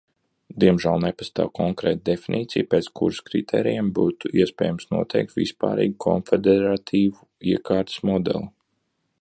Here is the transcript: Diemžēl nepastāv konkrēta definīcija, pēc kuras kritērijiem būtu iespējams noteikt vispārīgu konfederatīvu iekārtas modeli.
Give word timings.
Diemžēl 0.61 0.95
nepastāv 1.03 1.49
konkrēta 1.59 2.01
definīcija, 2.09 2.67
pēc 2.71 2.89
kuras 3.01 3.19
kritērijiem 3.27 3.93
būtu 3.99 4.33
iespējams 4.45 4.89
noteikt 4.97 5.39
vispārīgu 5.43 5.99
konfederatīvu 6.07 7.31
iekārtas 7.55 8.03
modeli. 8.13 8.47